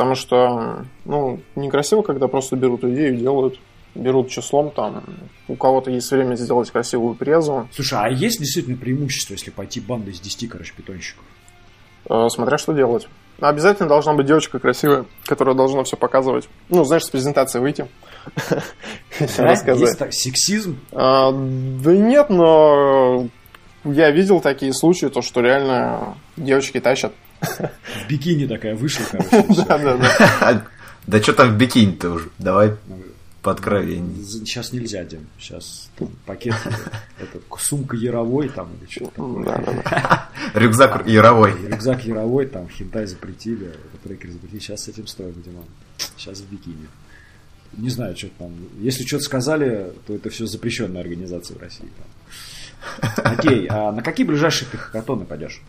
[0.00, 3.60] Потому что, ну, некрасиво, когда просто берут идею и делают,
[3.94, 5.04] берут числом, там,
[5.46, 10.14] у кого-то есть время сделать красивую презу, Слушай, а есть действительно преимущество, если пойти бандой
[10.14, 11.22] из 10, короче, питонщиков?
[12.08, 13.08] э, смотря что делать.
[13.40, 16.48] Но обязательно должна быть девочка красивая, которая должна все показывать.
[16.70, 17.86] Ну, знаешь, с презентацией выйти.
[19.36, 19.50] Да?
[19.50, 20.80] Есть так, сексизм?
[20.92, 23.28] А, Да нет, но
[23.84, 27.12] я видел такие случаи, то, что реально девочки тащат.
[27.40, 29.42] В бикини такая вышла, короче.
[29.52, 29.64] всё.
[29.66, 30.66] Да, да, да.
[31.06, 32.28] Да что там в бикини-то уже?
[32.38, 32.74] Давай
[33.42, 34.22] по откровению.
[34.24, 35.26] Сейчас нельзя, Дим.
[35.38, 36.54] Сейчас там пакет,
[37.18, 39.44] это, сумка Яровой там или что-то такое.
[39.44, 40.28] Да, да, да.
[40.54, 41.54] Рюкзак яровой.
[41.66, 43.74] Рюкзак Яровой, там хентай запретили,
[44.04, 44.60] трекер запретили.
[44.60, 45.64] Сейчас с этим стоим, Диман.
[46.16, 46.86] Сейчас в бикини.
[47.72, 48.52] Не знаю, что там.
[48.78, 51.88] Если что-то сказали, то это все запрещенная организация в России.
[51.96, 53.32] там.
[53.38, 55.62] Окей, а на какие ближайшие ты хакатоны пойдешь?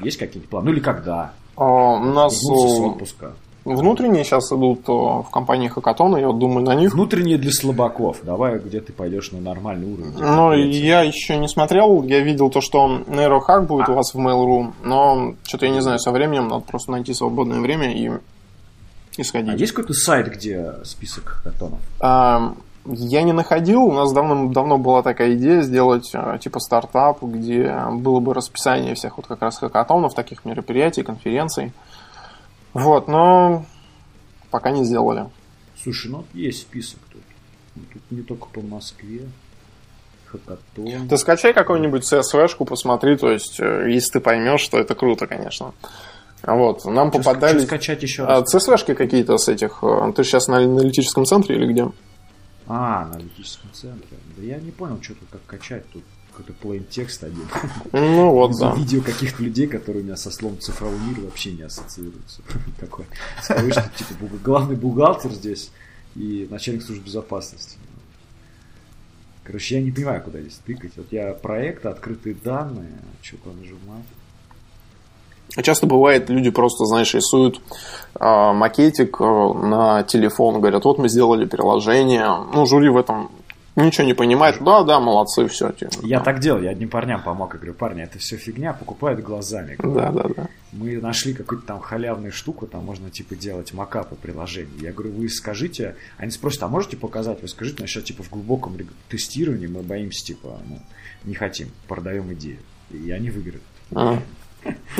[0.00, 0.66] Есть какие-то планы?
[0.66, 1.32] Ну или когда?
[1.56, 3.32] А, У нас Вернуться с э, отпуска.
[3.64, 6.92] внутренние сейчас идут э, в компании Хакатона, я вот думаю на них.
[6.94, 8.18] Внутренние для слабаков.
[8.22, 10.12] Давай, где ты пойдешь на нормальный уровень.
[10.12, 10.82] конкуренция.
[10.82, 15.34] я еще не смотрел, я видел то, что нейрохак будет у вас в Mail.ru, но
[15.44, 18.06] что-то я не знаю, со временем надо просто найти свободное время и,
[19.16, 19.60] и А сходить.
[19.60, 21.78] есть какой-то сайт, где список хакатонов?
[22.00, 27.72] А, Я не находил, у нас давно-давно была такая идея сделать э, типа стартап, где
[27.92, 31.72] было бы расписание всех вот как раз хакатонов, таких мероприятий, конференций.
[32.74, 33.64] Вот, но
[34.50, 35.26] пока не сделали.
[35.80, 37.22] Слушай, ну есть список тут.
[37.76, 39.28] Ну, Тут не только по Москве.
[40.26, 41.08] Хакатон.
[41.08, 45.72] Ты скачай какую-нибудь CSV-шку, посмотри, то есть, э, если ты поймешь, что это круто, конечно.
[46.42, 47.60] Вот, нам Чё- попадали...
[47.60, 48.54] скачать еще А, раз?
[48.54, 49.78] CSV-шки какие-то с этих...
[49.82, 51.88] э, Ты сейчас на аналитическом центре или где?
[52.74, 54.16] А, на аналитическом центре.
[54.34, 55.84] Да я не понял, что тут как качать.
[55.90, 57.46] Тут какой-то plain текст один.
[57.92, 58.74] Ну вот, да.
[58.74, 62.40] Видео каких-то людей, которые у меня со словом цифровой мир вообще не ассоциируются.
[62.80, 63.04] Такой.
[63.42, 65.70] Скажи, что типа главный бухгалтер здесь
[66.14, 67.76] и начальник службы безопасности.
[69.44, 70.92] Короче, я не понимаю, куда здесь тыкать.
[70.96, 74.06] Вот я проекты, открытые данные, что-то нажимать.
[75.60, 77.60] Часто бывает, люди просто, знаешь, рисуют
[78.14, 82.26] а, макетик э, на телефон, говорят, вот мы сделали приложение.
[82.54, 83.30] Ну, жюри в этом
[83.76, 84.56] ничего не понимает.
[84.60, 85.74] Да, да, молодцы, все.
[86.02, 87.52] Я так делал, я одним парням помог.
[87.54, 89.76] Я говорю, парни, это все фигня, покупают глазами.
[89.78, 90.48] Да, да, да.
[90.72, 94.72] Мы нашли какую-то там халявную штуку, там можно типа делать макапы приложений.
[94.80, 97.42] Я говорю, вы скажите, они спросят, а можете показать?
[97.42, 98.76] Вы скажите, но сейчас типа в глубоком
[99.08, 100.78] тестировании мы боимся, типа, ну,
[101.24, 102.58] не хотим, продаем идею.
[102.90, 103.62] И они выиграют.
[103.94, 104.18] А.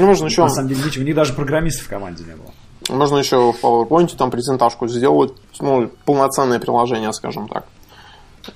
[0.03, 0.43] Ну, можно еще...
[0.43, 2.53] На самом деле, у них даже программистов в команде не было.
[2.89, 7.65] Можно еще в PowerPoint там презентажку сделать, ну, полноценное приложение, скажем так.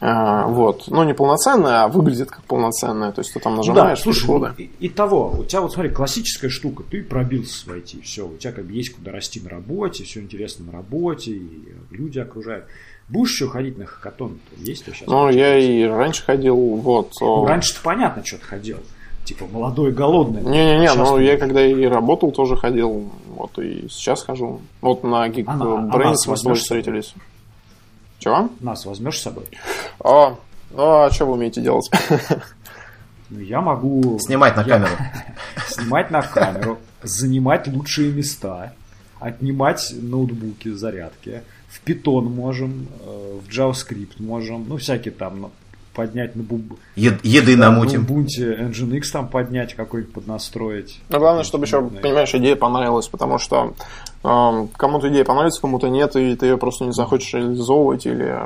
[0.00, 0.88] А, вот.
[0.88, 3.12] Ну, не полноценное, а выглядит как полноценное.
[3.12, 4.28] То есть ты там нажимаешь, да, слушай,
[4.58, 8.36] и, и того, у тебя вот смотри, классическая штука, ты пробился в IT, все, у
[8.36, 12.64] тебя как бы есть куда расти на работе, все интересно на работе, и люди окружают.
[13.08, 14.40] Будешь еще ходить на хакатон?
[14.56, 15.06] Есть сейчас?
[15.06, 17.12] Ну, я и раньше ходил, вот.
[17.20, 18.78] Ну, раньше-то понятно, что ты ходил.
[19.26, 20.40] Типа молодой, голодный.
[20.40, 23.10] Не-не-не, ну я когда и работал, тоже ходил.
[23.34, 24.60] Вот и сейчас хожу.
[24.80, 27.12] Вот на Geek а, Brains а мы с тобой встретились.
[28.20, 28.48] Чего?
[28.60, 29.46] Нас возьмешь с собой?
[29.98, 30.36] А,
[30.70, 31.90] ну а что вы умеете делать?
[33.28, 34.20] Ну, я могу...
[34.20, 34.92] Снимать на камеру.
[35.66, 38.72] Снимать на камеру, занимать лучшие места,
[39.18, 41.42] отнимать ноутбуки, зарядки.
[41.68, 45.50] В Python можем, э, в JavaScript можем, ну, всякие там
[45.96, 46.78] поднять на буб...
[46.94, 48.02] Е- еды да, намутим.
[48.02, 51.00] На Ubuntu Nginx там поднять какой-нибудь поднастроить.
[51.08, 53.74] Но главное, чтобы еще, понимаешь, идея понравилась, потому что
[54.22, 58.38] э, кому-то идея понравится, кому-то нет, и ты ее просто не захочешь реализовывать или,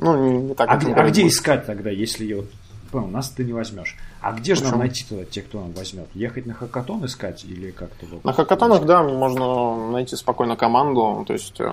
[0.00, 0.68] ну, не, не так.
[0.68, 2.44] А, где, а где искать тогда, если ее,
[2.90, 3.96] понял, нас ты не возьмешь?
[4.20, 6.08] А где же нам найти тогда те, кто нам возьмет?
[6.14, 8.06] Ехать на хакатон искать или как-то?
[8.24, 11.70] На хакатонах, да, можно найти спокойно команду, то есть э,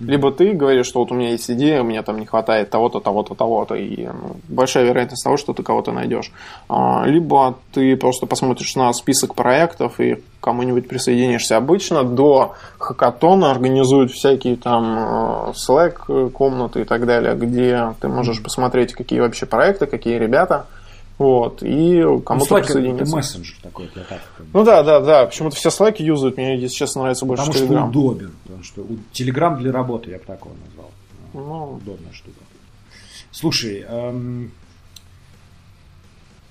[0.00, 3.00] либо ты говоришь, что вот у меня есть идея, у меня там не хватает того-то,
[3.00, 6.32] того-то, того-то, и ну, большая вероятность того, что ты кого-то найдешь.
[6.68, 11.56] А, либо ты просто посмотришь на список проектов и кому-нибудь присоединишься.
[11.56, 18.42] Обычно до хакатона организуют всякие там э, Slack комнаты и так далее, где ты можешь
[18.42, 20.66] посмотреть, какие вообще проекты, какие ребята–
[21.22, 23.04] вот, и кому-то ну, присоединиться.
[23.04, 24.20] это мессенджер такой для так.
[24.52, 25.26] Ну да, да, да.
[25.26, 27.78] Почему-то все слайки юзают, мне, если честно, нравится больше Потому Telegram.
[27.78, 28.32] что удобен.
[28.42, 30.90] Потому что Telegram для работы я бы такого назвал.
[31.32, 32.40] Ну, удобная штука.
[33.30, 34.50] Слушай, эм...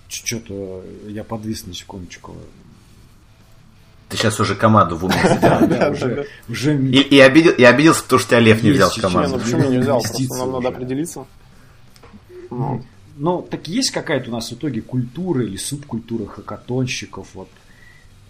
[0.07, 2.33] что-то я подвис на секундочку.
[4.07, 5.15] Ты сейчас уже команду в уме
[6.91, 9.37] И обиделся, потому что тебя Лев не взял в команду.
[9.37, 10.01] Ну почему не взял?
[10.01, 11.25] Просто нам надо определиться.
[12.49, 12.83] Ну,
[13.41, 17.49] так есть какая-то у нас в итоге культура или субкультура хакатонщиков, вот,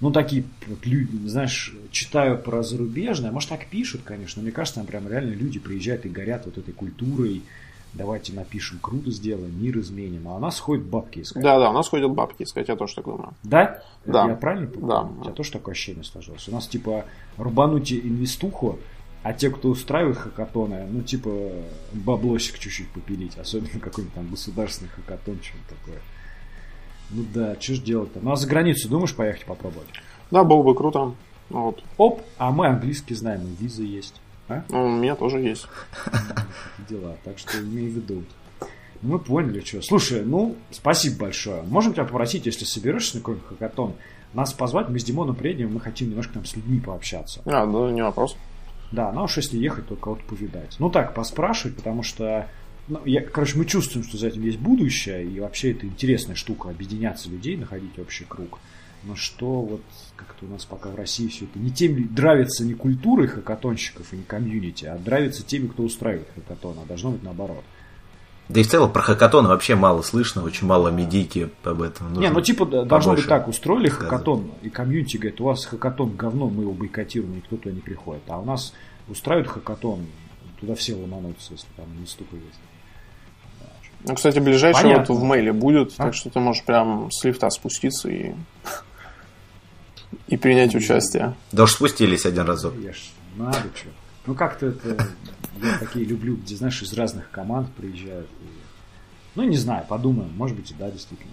[0.01, 4.79] ну, такие вот люди, знаешь, читаю про зарубежное, может, так пишут, конечно, но мне кажется,
[4.79, 7.43] там прям реально люди приезжают и горят вот этой культурой,
[7.93, 11.43] давайте напишем, круто сделаем, мир изменим, а у нас ходят бабки искать.
[11.43, 13.33] Да, да, у нас ходят бабки искать, я тоже так думаю.
[13.43, 13.83] Да?
[14.05, 14.27] Да.
[14.27, 15.09] Я правильно понимаю?
[15.15, 15.21] Да.
[15.21, 16.47] У тебя тоже такое ощущение сложилось?
[16.47, 17.05] У нас, типа,
[17.37, 18.79] рубануть инвестуху,
[19.23, 21.31] а те, кто устраивает хакатоны, ну, типа,
[21.93, 23.37] баблосик чуть-чуть попилить.
[23.37, 26.01] Особенно какой-нибудь там государственный хакатон, что-нибудь такое.
[27.11, 28.19] Ну да, что ж делать-то?
[28.21, 29.89] Ну, а за границу думаешь поехать попробовать?
[30.31, 31.13] Да, было бы круто.
[31.49, 31.83] Вот.
[31.97, 34.15] Оп, а мы английский знаем, и виза есть.
[34.47, 34.63] А?
[34.69, 35.67] Ну, у меня тоже есть.
[36.89, 38.23] Дела, так что имей в виду.
[39.01, 39.81] Мы поняли, что.
[39.81, 41.63] Слушай, ну, спасибо большое.
[41.63, 43.93] Можем тебя попросить, если соберешься на какой-нибудь хакатон,
[44.33, 47.41] нас позвать, мы с Димоном приедем, мы хотим немножко там с людьми пообщаться.
[47.45, 48.37] А, да, не вопрос.
[48.91, 50.75] Да, ну уж если ехать, то кого-то повидать.
[50.79, 52.47] Ну так, поспрашивать, потому что
[52.87, 56.69] ну, я, короче, мы чувствуем, что за этим есть будущее, и вообще это интересная штука,
[56.69, 58.59] объединяться людей, находить общий круг.
[59.03, 59.81] Но что вот
[60.15, 64.17] как-то у нас пока в России все это не тем нравится не культурой хакатонщиков и
[64.17, 67.63] не комьюнити, а нравится теми, кто устраивает хакатон, а должно быть наоборот.
[68.51, 72.09] Да и в целом про хакатон вообще мало слышно, очень мало медийки об этом.
[72.09, 76.15] Нужно не, ну типа должно быть так, устроили хакатон, и комьюнити говорит, у вас хакатон
[76.17, 78.23] говно, мы его бойкотируем, никто туда не приходит.
[78.27, 78.73] А у нас
[79.07, 80.05] устраивают хакатон,
[80.59, 82.59] туда все ломанутся, если там не столько есть.
[84.03, 85.13] Ну, кстати, ближайший Понятно.
[85.13, 86.05] вот в мейле будет, а?
[86.05, 88.33] так что ты можешь прям с лифта спуститься и
[90.27, 91.35] и принять участие.
[91.51, 92.73] Да уж спустились один разок.
[93.37, 93.89] Надо что.
[94.25, 95.07] Ну как-то это
[95.61, 98.29] я такие люблю, где, знаешь, из разных команд приезжают.
[98.41, 98.45] И...
[99.35, 100.31] Ну, не знаю, подумаем.
[100.35, 101.31] Может быть, и да, действительно.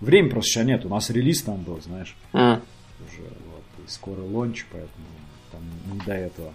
[0.00, 0.84] Время просто сейчас нет.
[0.84, 2.16] У нас релиз там был, знаешь.
[2.32, 2.60] Mm.
[3.08, 3.64] Уже вот.
[3.86, 5.06] И скоро лонч, поэтому
[5.50, 5.60] там
[5.92, 6.52] не до этого.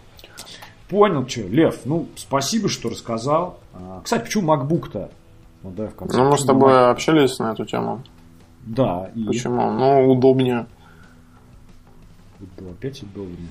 [0.87, 3.59] Понял, что, Лев, ну, спасибо, что рассказал.
[3.73, 5.11] А, кстати, почему MacBook-то?
[5.63, 6.17] Ну, да, в конце.
[6.17, 6.91] Ну, мы с тобой Mac...
[6.91, 8.03] общались на эту тему.
[8.65, 9.11] Да.
[9.15, 9.23] И...
[9.23, 9.71] Почему?
[9.71, 10.67] Ну, удобнее.
[12.57, 13.49] Опять удобнее.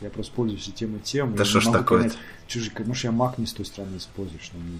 [0.00, 1.34] Я просто пользуюсь и тем, и тем.
[1.34, 2.10] Да что ж такое
[2.46, 4.78] Чужик, может, я Mac не с той стороны использую, что мне...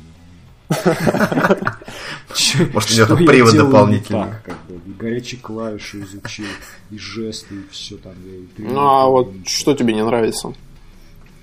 [2.72, 4.26] Может, у него привод дополнительный.
[4.26, 6.46] Так, как бы, и горячие клавиши изучил,
[6.90, 8.12] и жесты, и все там.
[8.56, 10.54] Ну, а вот что тебе не нравится?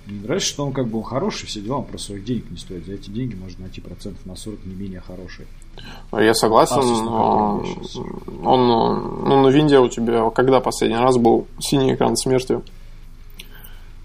[0.06, 2.58] Мне нравится, что он как бы он хороший, все дела, он про своих денег не
[2.58, 2.86] стоит.
[2.86, 5.46] За эти деньги можно найти процентов на 40 не менее хорошие.
[6.14, 6.78] Я согласен.
[6.80, 7.62] А,
[8.44, 12.62] он, ну, на винде у тебя когда последний раз был синий экран смерти?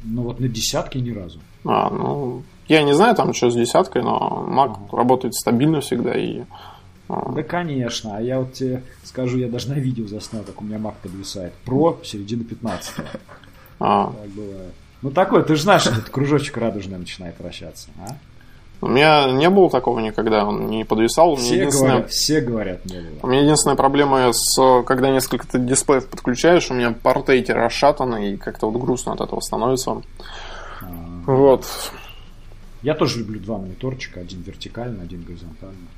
[0.03, 1.40] Ну вот на десятке ни разу.
[1.64, 4.96] А, ну, я не знаю там что с десяткой, но Mac ага.
[4.96, 6.42] работает стабильно всегда и
[7.09, 7.32] а.
[7.32, 8.16] да, конечно.
[8.16, 11.53] А я вот тебе скажу, я даже на видео заснял, как у меня Mac подвисает.
[11.64, 12.94] Про середина 15
[13.80, 14.12] а.
[14.12, 14.74] Так бывает.
[15.03, 18.16] Ну такой, ты же знаешь, этот кружочек радужный начинает вращаться, а?
[18.83, 21.37] У меня не было такого никогда, он не подвисал.
[21.37, 21.93] Все, единственное...
[21.93, 23.20] говорят, все говорят, не было.
[23.22, 28.37] У меня единственная проблема с, когда несколько дисплеев подключаешь, у меня порты эти расшатаны, и
[28.37, 30.03] как-то вот грустно от этого становится.
[30.80, 31.64] А, вот.
[32.83, 35.89] Я тоже люблю два мониторчика, один вертикальный, один горизонтальный.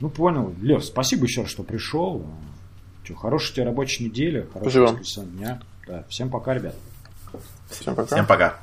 [0.00, 0.54] Ну, понял.
[0.60, 2.26] Лев, спасибо еще раз, что пришел.
[3.04, 5.62] Че, хорошей тебе рабочей недели, хорошего дня.
[5.86, 6.74] Да, всем пока, ребят.
[7.70, 8.14] Всем пока.
[8.14, 8.58] Всем пока.